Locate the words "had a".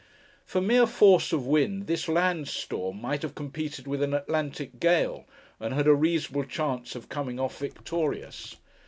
5.75-5.93